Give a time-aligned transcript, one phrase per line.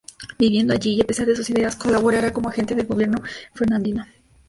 [0.39, 3.21] Viviendo allí, y a pesar de sus ideas, colaborará como agente del gobierno
[3.53, 4.03] fernandino.